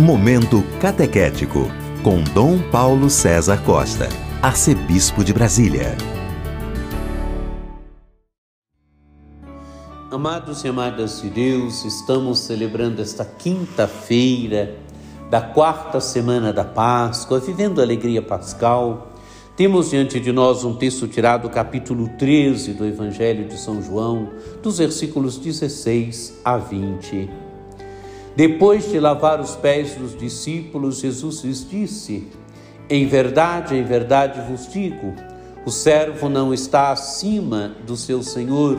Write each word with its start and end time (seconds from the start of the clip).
Momento 0.00 0.64
Catequético, 0.80 1.70
com 2.02 2.24
Dom 2.32 2.58
Paulo 2.70 3.10
César 3.10 3.62
Costa, 3.64 4.08
Arcebispo 4.40 5.22
de 5.22 5.30
Brasília. 5.34 5.94
Amados 10.10 10.64
e 10.64 10.68
amadas 10.68 11.20
de 11.20 11.28
Deus, 11.28 11.84
estamos 11.84 12.38
celebrando 12.38 13.02
esta 13.02 13.26
quinta-feira 13.26 14.74
da 15.28 15.42
quarta 15.42 16.00
semana 16.00 16.50
da 16.50 16.64
Páscoa, 16.64 17.38
vivendo 17.38 17.78
a 17.78 17.84
alegria 17.84 18.22
pascal. 18.22 19.12
Temos 19.54 19.90
diante 19.90 20.18
de 20.18 20.32
nós 20.32 20.64
um 20.64 20.74
texto 20.76 21.06
tirado 21.08 21.42
do 21.42 21.50
capítulo 21.50 22.08
13 22.16 22.72
do 22.72 22.86
Evangelho 22.86 23.46
de 23.46 23.58
São 23.58 23.82
João, 23.82 24.30
dos 24.62 24.78
versículos 24.78 25.36
16 25.36 26.40
a 26.42 26.56
20. 26.56 27.49
Depois 28.36 28.88
de 28.88 29.00
lavar 29.00 29.40
os 29.40 29.56
pés 29.56 29.94
dos 29.94 30.16
discípulos, 30.16 31.00
Jesus 31.00 31.42
lhes 31.42 31.68
disse: 31.68 32.28
Em 32.88 33.06
verdade, 33.06 33.74
em 33.74 33.82
verdade 33.82 34.40
vos 34.48 34.70
digo, 34.72 35.14
o 35.66 35.70
servo 35.70 36.28
não 36.28 36.54
está 36.54 36.90
acima 36.90 37.74
do 37.86 37.96
seu 37.96 38.22
senhor, 38.22 38.78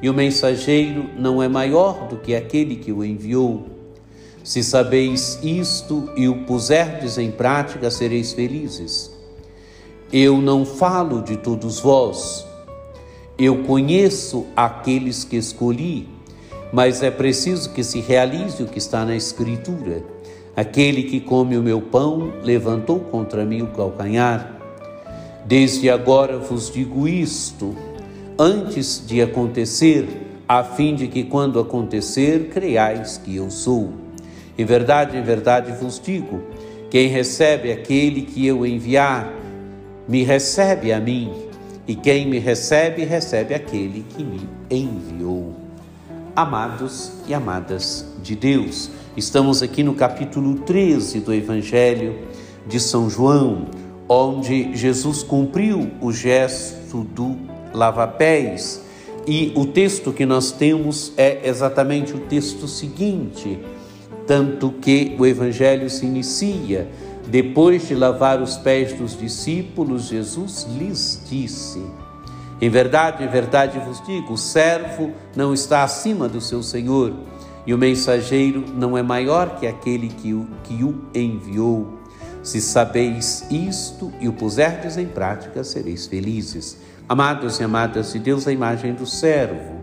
e 0.00 0.08
o 0.08 0.14
mensageiro 0.14 1.10
não 1.18 1.42
é 1.42 1.48
maior 1.48 2.08
do 2.08 2.16
que 2.16 2.34
aquele 2.34 2.76
que 2.76 2.92
o 2.92 3.04
enviou. 3.04 3.66
Se 4.44 4.62
sabeis 4.62 5.38
isto 5.42 6.10
e 6.16 6.28
o 6.28 6.44
puserdes 6.44 7.18
em 7.18 7.30
prática, 7.30 7.90
sereis 7.90 8.32
felizes. 8.32 9.10
Eu 10.12 10.38
não 10.38 10.64
falo 10.64 11.22
de 11.22 11.36
todos 11.36 11.80
vós, 11.80 12.46
eu 13.36 13.64
conheço 13.64 14.46
aqueles 14.54 15.24
que 15.24 15.36
escolhi 15.36 16.13
mas 16.74 17.04
é 17.04 17.10
preciso 17.10 17.70
que 17.70 17.84
se 17.84 18.00
realize 18.00 18.60
o 18.60 18.66
que 18.66 18.78
está 18.78 19.04
na 19.04 19.14
Escritura. 19.14 20.02
Aquele 20.56 21.04
que 21.04 21.20
come 21.20 21.56
o 21.56 21.62
meu 21.62 21.80
pão 21.80 22.32
levantou 22.42 22.98
contra 22.98 23.44
mim 23.44 23.62
o 23.62 23.68
calcanhar. 23.68 24.58
Desde 25.44 25.88
agora 25.88 26.36
vos 26.36 26.68
digo 26.72 27.06
isto, 27.06 27.76
antes 28.36 29.00
de 29.06 29.22
acontecer, 29.22 30.08
a 30.48 30.64
fim 30.64 30.96
de 30.96 31.06
que 31.06 31.22
quando 31.22 31.60
acontecer, 31.60 32.48
creiais 32.48 33.18
que 33.24 33.36
eu 33.36 33.52
sou. 33.52 33.92
Em 34.58 34.64
verdade, 34.64 35.16
em 35.16 35.22
verdade 35.22 35.70
vos 35.80 36.02
digo: 36.04 36.42
quem 36.90 37.06
recebe 37.06 37.70
aquele 37.70 38.22
que 38.22 38.44
eu 38.44 38.66
enviar, 38.66 39.32
me 40.08 40.24
recebe 40.24 40.92
a 40.92 40.98
mim, 40.98 41.32
e 41.86 41.94
quem 41.94 42.26
me 42.26 42.40
recebe, 42.40 43.04
recebe 43.04 43.54
aquele 43.54 44.04
que 44.16 44.24
me 44.24 44.40
enviou 44.68 45.63
amados 46.34 47.12
e 47.28 47.34
amadas 47.34 48.04
de 48.22 48.34
Deus. 48.34 48.90
Estamos 49.16 49.62
aqui 49.62 49.82
no 49.82 49.94
capítulo 49.94 50.56
13 50.60 51.20
do 51.20 51.32
Evangelho 51.32 52.18
de 52.66 52.80
São 52.80 53.08
João, 53.08 53.66
onde 54.08 54.76
Jesus 54.76 55.22
cumpriu 55.22 55.92
o 56.00 56.10
gesto 56.12 57.04
do 57.04 57.36
lava-pés. 57.72 58.82
E 59.26 59.52
o 59.54 59.66
texto 59.66 60.12
que 60.12 60.26
nós 60.26 60.50
temos 60.50 61.12
é 61.16 61.48
exatamente 61.48 62.12
o 62.12 62.20
texto 62.20 62.66
seguinte, 62.66 63.60
tanto 64.26 64.72
que 64.72 65.14
o 65.18 65.24
Evangelho 65.24 65.88
se 65.88 66.04
inicia. 66.04 66.90
Depois 67.28 67.86
de 67.86 67.94
lavar 67.94 68.42
os 68.42 68.56
pés 68.56 68.92
dos 68.92 69.16
discípulos, 69.16 70.08
Jesus 70.08 70.66
lhes 70.78 71.22
disse: 71.28 71.80
em 72.60 72.68
verdade, 72.68 73.24
em 73.24 73.28
verdade 73.28 73.78
vos 73.78 74.00
digo: 74.04 74.34
o 74.34 74.38
servo 74.38 75.12
não 75.34 75.52
está 75.52 75.82
acima 75.82 76.28
do 76.28 76.40
seu 76.40 76.62
senhor, 76.62 77.12
e 77.66 77.74
o 77.74 77.78
mensageiro 77.78 78.64
não 78.74 78.96
é 78.96 79.02
maior 79.02 79.58
que 79.58 79.66
aquele 79.66 80.08
que 80.08 80.32
o, 80.32 80.46
que 80.62 80.84
o 80.84 81.04
enviou. 81.14 81.98
Se 82.42 82.60
sabeis 82.60 83.44
isto 83.50 84.12
e 84.20 84.28
o 84.28 84.32
puserdes 84.32 84.98
em 84.98 85.06
prática, 85.06 85.64
sereis 85.64 86.06
felizes. 86.06 86.76
Amados 87.08 87.58
e 87.58 87.64
amadas 87.64 88.12
de 88.12 88.18
Deus, 88.18 88.46
a 88.46 88.52
imagem 88.52 88.94
do 88.94 89.06
servo. 89.06 89.82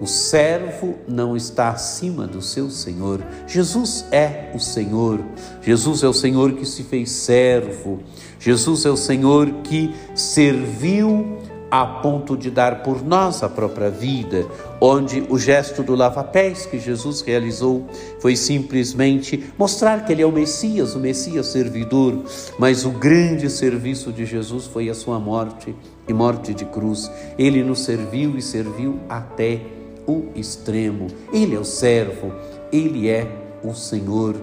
O 0.00 0.06
servo 0.06 0.98
não 1.06 1.36
está 1.36 1.68
acima 1.68 2.26
do 2.26 2.40
seu 2.40 2.70
Senhor. 2.70 3.22
Jesus 3.46 4.06
é 4.10 4.50
o 4.54 4.58
Senhor. 4.58 5.20
Jesus 5.60 6.02
é 6.02 6.08
o 6.08 6.14
Senhor 6.14 6.52
que 6.52 6.64
se 6.64 6.84
fez 6.84 7.10
servo. 7.10 8.00
Jesus 8.38 8.86
é 8.86 8.90
o 8.90 8.96
Senhor 8.96 9.50
que 9.62 9.94
serviu 10.14 11.39
a 11.70 11.86
ponto 11.86 12.36
de 12.36 12.50
dar 12.50 12.82
por 12.82 13.02
nós 13.02 13.42
a 13.42 13.48
própria 13.48 13.88
vida, 13.88 14.44
onde 14.80 15.24
o 15.28 15.38
gesto 15.38 15.82
do 15.82 15.94
lava-pés 15.94 16.66
que 16.66 16.78
Jesus 16.78 17.20
realizou 17.20 17.86
foi 18.18 18.34
simplesmente 18.34 19.52
mostrar 19.56 20.04
que 20.04 20.12
ele 20.12 20.22
é 20.22 20.26
o 20.26 20.32
Messias, 20.32 20.94
o 20.94 20.98
Messias 20.98 21.46
servidor, 21.46 22.18
mas 22.58 22.84
o 22.84 22.90
grande 22.90 23.48
serviço 23.48 24.12
de 24.12 24.26
Jesus 24.26 24.66
foi 24.66 24.88
a 24.88 24.94
sua 24.94 25.20
morte 25.20 25.74
e 26.08 26.12
morte 26.12 26.52
de 26.52 26.64
cruz. 26.64 27.10
Ele 27.38 27.62
nos 27.62 27.80
serviu 27.84 28.36
e 28.36 28.42
serviu 28.42 28.98
até 29.08 29.60
o 30.06 30.24
extremo. 30.34 31.06
Ele 31.32 31.54
é 31.54 31.58
o 31.58 31.64
servo, 31.64 32.32
ele 32.72 33.08
é 33.08 33.26
o 33.62 33.74
Senhor. 33.74 34.36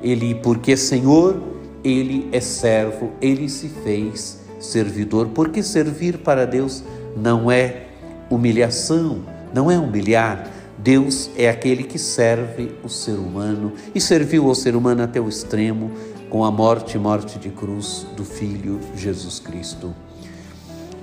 Ele, 0.00 0.36
porque 0.36 0.76
Senhor, 0.76 1.40
ele 1.82 2.28
é 2.30 2.40
servo, 2.40 3.10
ele 3.20 3.48
se 3.48 3.68
fez 3.68 4.37
servidor, 4.58 5.28
porque 5.28 5.62
servir 5.62 6.18
para 6.18 6.46
Deus 6.46 6.82
não 7.16 7.50
é 7.50 7.86
humilhação, 8.30 9.22
não 9.52 9.70
é 9.70 9.78
humilhar. 9.78 10.50
Deus 10.78 11.28
é 11.36 11.48
aquele 11.48 11.82
que 11.82 11.98
serve 11.98 12.72
o 12.84 12.88
ser 12.88 13.14
humano 13.14 13.72
e 13.94 14.00
serviu 14.00 14.48
ao 14.48 14.54
ser 14.54 14.76
humano 14.76 15.02
até 15.02 15.20
o 15.20 15.28
extremo 15.28 15.90
com 16.30 16.44
a 16.44 16.50
morte 16.50 16.96
e 16.96 17.00
morte 17.00 17.38
de 17.38 17.48
cruz 17.50 18.06
do 18.16 18.24
Filho 18.24 18.78
Jesus 18.94 19.40
Cristo. 19.40 19.94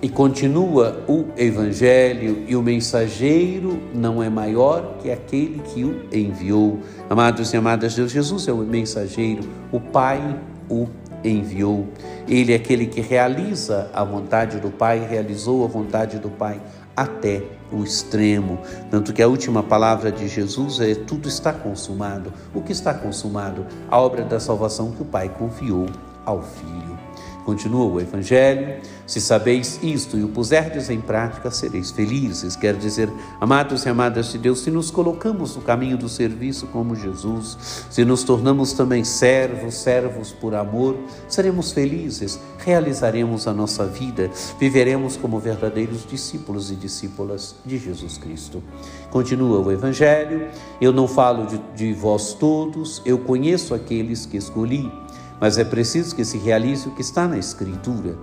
E 0.01 0.09
continua 0.09 1.03
o 1.07 1.25
Evangelho, 1.35 2.43
e 2.47 2.55
o 2.55 2.61
mensageiro 2.61 3.79
não 3.93 4.21
é 4.21 4.29
maior 4.29 4.97
que 5.01 5.09
aquele 5.09 5.59
que 5.73 5.83
o 5.83 6.05
enviou. 6.13 6.79
Amados 7.09 7.51
e 7.53 7.57
amadas 7.57 7.93
de 7.93 8.01
Deus, 8.01 8.11
Jesus 8.11 8.47
é 8.47 8.53
o 8.53 8.57
mensageiro, 8.57 9.43
o 9.71 9.79
Pai 9.79 10.21
o 10.69 10.87
enviou. 11.29 11.87
Ele 12.27 12.53
é 12.53 12.55
aquele 12.55 12.85
que 12.85 13.01
realiza 13.01 13.89
a 13.93 14.03
vontade 14.03 14.59
do 14.59 14.69
Pai, 14.69 15.05
realizou 15.07 15.63
a 15.63 15.67
vontade 15.67 16.19
do 16.19 16.29
Pai 16.29 16.61
até 16.95 17.43
o 17.71 17.83
extremo. 17.83 18.59
Tanto 18.89 19.13
que 19.13 19.21
a 19.21 19.27
última 19.27 19.61
palavra 19.61 20.11
de 20.11 20.27
Jesus 20.27 20.79
é: 20.79 20.95
tudo 20.95 21.27
está 21.27 21.51
consumado. 21.51 22.31
O 22.53 22.61
que 22.61 22.71
está 22.71 22.93
consumado? 22.93 23.65
A 23.89 23.99
obra 23.99 24.23
da 24.23 24.39
salvação 24.39 24.91
que 24.91 25.01
o 25.01 25.05
Pai 25.05 25.29
confiou 25.29 25.87
ao 26.25 26.41
Filho. 26.41 26.85
Continua 27.45 27.85
o 27.85 28.01
Evangelho: 28.01 28.81
se 29.05 29.21
sabeis 29.21 29.79
isto 29.83 30.17
e 30.17 30.23
o 30.23 30.29
puserdes 30.29 30.89
em 30.89 30.99
prática, 30.99 31.51
sereis 31.51 31.91
felizes. 31.91 32.55
Quer 32.55 32.75
dizer, 32.75 33.07
amados 33.39 33.85
e 33.85 33.89
amadas 33.89 34.31
de 34.31 34.39
Deus, 34.39 34.61
se 34.61 34.71
nos 34.71 34.89
colocamos 34.89 35.55
no 35.55 35.61
caminho 35.61 35.95
do 35.95 36.09
serviço 36.09 36.65
como 36.67 36.95
Jesus, 36.95 37.85
se 37.91 38.03
nos 38.03 38.23
tornamos 38.23 38.73
também 38.73 39.03
servos, 39.03 39.75
servos 39.75 40.31
por 40.31 40.55
amor, 40.55 40.97
seremos 41.27 41.71
felizes, 41.71 42.39
realizaremos 42.57 43.47
a 43.47 43.53
nossa 43.53 43.85
vida, 43.85 44.31
viveremos 44.59 45.15
como 45.15 45.39
verdadeiros 45.39 46.03
discípulos 46.03 46.71
e 46.71 46.75
discípulas 46.75 47.55
de 47.63 47.77
Jesus 47.77 48.17
Cristo. 48.17 48.63
Continua 49.11 49.59
o 49.59 49.71
Evangelho: 49.71 50.47
eu 50.81 50.91
não 50.91 51.07
falo 51.07 51.45
de, 51.45 51.61
de 51.75 51.93
vós 51.93 52.33
todos, 52.33 53.03
eu 53.05 53.19
conheço 53.19 53.75
aqueles 53.75 54.25
que 54.25 54.35
escolhi 54.35 54.91
mas 55.39 55.57
é 55.57 55.63
preciso 55.63 56.15
que 56.15 56.25
se 56.25 56.37
realize 56.37 56.87
o 56.87 56.91
que 56.91 57.01
está 57.01 57.27
na 57.27 57.37
Escritura. 57.37 58.15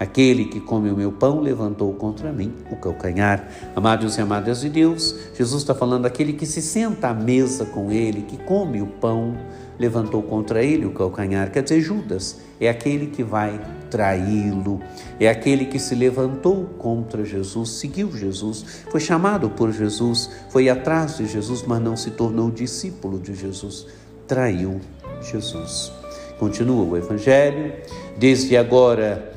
Aquele 0.00 0.46
que 0.46 0.60
come 0.60 0.90
o 0.90 0.96
meu 0.96 1.12
pão 1.12 1.40
levantou 1.40 1.92
contra 1.92 2.32
mim 2.32 2.54
o 2.70 2.76
calcanhar. 2.76 3.46
Amados 3.76 4.16
e 4.16 4.20
amadas 4.22 4.62
de 4.62 4.70
Deus, 4.70 5.14
Jesus 5.34 5.60
está 5.60 5.74
falando 5.74 6.06
aquele 6.06 6.32
que 6.32 6.46
se 6.46 6.62
senta 6.62 7.08
à 7.08 7.14
mesa 7.14 7.66
com 7.66 7.92
ele, 7.92 8.22
que 8.22 8.38
come 8.38 8.80
o 8.80 8.86
pão, 8.86 9.36
levantou 9.78 10.22
contra 10.22 10.62
ele 10.62 10.86
o 10.86 10.92
calcanhar. 10.92 11.50
Quer 11.52 11.62
dizer, 11.64 11.82
Judas 11.82 12.38
é 12.58 12.70
aquele 12.70 13.08
que 13.08 13.22
vai 13.22 13.60
traí-lo, 13.90 14.80
é 15.18 15.28
aquele 15.28 15.66
que 15.66 15.78
se 15.78 15.94
levantou 15.94 16.64
contra 16.78 17.22
Jesus, 17.22 17.70
seguiu 17.72 18.10
Jesus, 18.16 18.84
foi 18.90 19.00
chamado 19.00 19.50
por 19.50 19.70
Jesus, 19.70 20.30
foi 20.48 20.70
atrás 20.70 21.18
de 21.18 21.26
Jesus, 21.26 21.62
mas 21.66 21.82
não 21.82 21.96
se 21.96 22.12
tornou 22.12 22.50
discípulo 22.50 23.18
de 23.18 23.34
Jesus, 23.34 23.86
traiu 24.26 24.80
Jesus. 25.20 25.99
Continua 26.40 26.82
o 26.82 26.96
Evangelho, 26.96 27.74
desde 28.16 28.56
agora 28.56 29.30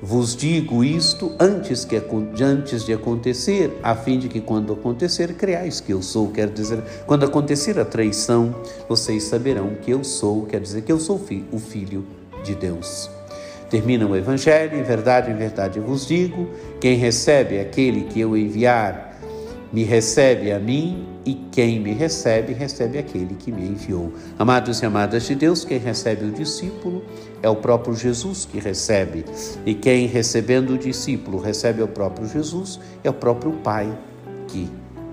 vos 0.00 0.34
digo 0.34 0.82
isto 0.82 1.32
antes, 1.38 1.84
que, 1.84 2.00
antes 2.42 2.82
de 2.82 2.94
acontecer, 2.94 3.78
a 3.82 3.94
fim 3.94 4.18
de 4.18 4.26
que 4.26 4.40
quando 4.40 4.72
acontecer, 4.72 5.34
creais 5.34 5.80
que 5.80 5.92
eu 5.92 6.00
sou. 6.00 6.30
Quer 6.30 6.48
dizer, 6.48 6.82
quando 7.06 7.26
acontecer 7.26 7.78
a 7.78 7.84
traição, 7.84 8.54
vocês 8.88 9.24
saberão 9.24 9.74
que 9.82 9.90
eu 9.90 10.02
sou, 10.02 10.46
quer 10.46 10.58
dizer 10.58 10.80
que 10.80 10.90
eu 10.90 10.98
sou 10.98 11.20
o 11.52 11.58
Filho 11.58 12.06
de 12.42 12.54
Deus. 12.54 13.10
Termina 13.68 14.06
o 14.06 14.16
Evangelho, 14.16 14.78
em 14.78 14.82
verdade, 14.82 15.30
em 15.30 15.36
verdade 15.36 15.78
vos 15.78 16.06
digo: 16.06 16.48
quem 16.80 16.96
recebe 16.96 17.60
aquele 17.60 18.04
que 18.04 18.18
eu 18.18 18.34
enviar, 18.34 19.20
me 19.70 19.84
recebe 19.84 20.50
a 20.52 20.58
mim, 20.58 21.15
e 21.26 21.34
quem 21.50 21.80
me 21.80 21.92
recebe, 21.92 22.52
recebe 22.52 22.98
aquele 22.98 23.34
que 23.34 23.50
me 23.50 23.66
enviou. 23.66 24.12
Amados 24.38 24.80
e 24.80 24.86
amadas 24.86 25.24
de 25.24 25.34
Deus, 25.34 25.64
quem 25.64 25.76
recebe 25.76 26.26
o 26.26 26.30
discípulo 26.30 27.02
é 27.42 27.48
o 27.48 27.56
próprio 27.56 27.96
Jesus 27.96 28.46
que 28.50 28.60
recebe. 28.60 29.24
E 29.66 29.74
quem 29.74 30.06
recebendo 30.06 30.74
o 30.74 30.78
discípulo 30.78 31.40
recebe 31.40 31.82
o 31.82 31.88
próprio 31.88 32.28
Jesus, 32.28 32.78
é 33.02 33.10
o 33.10 33.12
próprio 33.12 33.50
Pai 33.54 33.92
que 34.46 34.70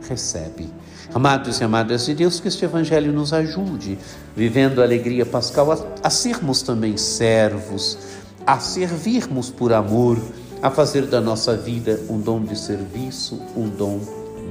recebe. 0.08 0.70
Amados 1.12 1.60
e 1.60 1.64
amadas 1.64 2.06
de 2.06 2.14
Deus, 2.14 2.40
que 2.40 2.48
este 2.48 2.64
Evangelho 2.64 3.12
nos 3.12 3.34
ajude, 3.34 3.98
vivendo 4.36 4.82
a 4.82 4.84
alegria 4.84 5.26
pascal, 5.26 5.72
a, 5.72 5.80
a 6.04 6.10
sermos 6.12 6.62
também 6.62 6.96
servos, 6.96 7.98
a 8.46 8.60
servirmos 8.60 9.50
por 9.50 9.74
amor, 9.74 10.20
a 10.62 10.70
fazer 10.70 11.08
da 11.08 11.20
nossa 11.20 11.58
vida 11.58 12.00
um 12.08 12.20
dom 12.20 12.42
de 12.42 12.58
serviço, 12.58 13.42
um 13.56 13.68
dom 13.68 14.00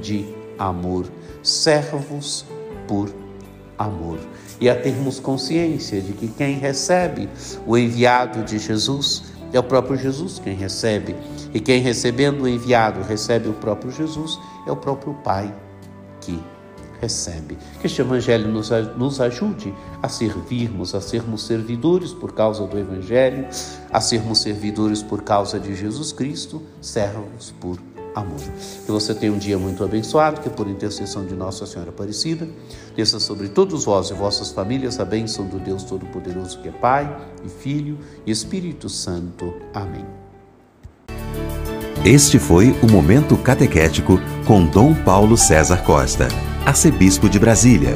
de 0.01 0.42
amor. 0.57 1.05
Servos 1.41 2.45
por 2.87 3.09
amor. 3.77 4.19
E 4.59 4.69
a 4.69 4.75
termos 4.75 5.19
consciência 5.19 6.01
de 6.01 6.13
que 6.13 6.27
quem 6.27 6.57
recebe 6.57 7.29
o 7.65 7.77
enviado 7.77 8.43
de 8.43 8.59
Jesus 8.59 9.33
é 9.51 9.59
o 9.59 9.63
próprio 9.63 9.97
Jesus 9.97 10.39
quem 10.39 10.55
recebe. 10.55 11.15
E 11.53 11.59
quem 11.59 11.81
recebendo 11.81 12.43
o 12.43 12.47
enviado 12.47 13.01
recebe 13.03 13.49
o 13.49 13.53
próprio 13.53 13.91
Jesus 13.91 14.39
é 14.65 14.71
o 14.71 14.75
próprio 14.75 15.13
Pai 15.15 15.53
que 16.19 16.41
recebe. 16.99 17.57
Que 17.79 17.87
este 17.87 18.01
Evangelho 18.01 18.47
nos, 18.47 18.69
nos 18.97 19.19
ajude 19.21 19.73
a 20.01 20.07
servirmos, 20.07 20.95
a 20.95 21.01
sermos 21.01 21.45
servidores 21.45 22.13
por 22.13 22.33
causa 22.33 22.65
do 22.65 22.79
Evangelho, 22.79 23.45
a 23.91 24.01
sermos 24.01 24.39
servidores 24.39 25.03
por 25.03 25.21
causa 25.21 25.59
de 25.59 25.75
Jesus 25.75 26.11
Cristo, 26.13 26.61
servos 26.81 27.53
por 27.59 27.77
amor. 28.15 28.39
Que 28.85 28.91
você 28.91 29.13
tenha 29.13 29.31
um 29.31 29.37
dia 29.37 29.57
muito 29.57 29.83
abençoado, 29.83 30.41
que 30.41 30.49
por 30.49 30.67
intercessão 30.67 31.25
de 31.25 31.35
Nossa 31.35 31.65
Senhora 31.65 31.89
Aparecida, 31.89 32.47
desça 32.95 33.19
sobre 33.19 33.49
todos 33.49 33.85
vós 33.85 34.09
e 34.09 34.13
vossas 34.13 34.51
famílias 34.51 34.99
a 34.99 35.05
bênção 35.05 35.45
do 35.45 35.59
Deus 35.59 35.83
Todo-Poderoso, 35.83 36.59
que 36.59 36.69
é 36.69 36.71
Pai 36.71 37.15
e 37.43 37.49
Filho 37.49 37.97
e 38.25 38.31
Espírito 38.31 38.89
Santo. 38.89 39.53
Amém. 39.73 40.05
Este 42.05 42.37
foi 42.37 42.75
o 42.83 42.91
Momento 42.91 43.37
Catequético 43.37 44.19
com 44.45 44.65
Dom 44.65 44.93
Paulo 44.93 45.37
César 45.37 45.83
Costa, 45.83 46.27
arcebispo 46.65 47.29
de 47.29 47.39
Brasília. 47.39 47.95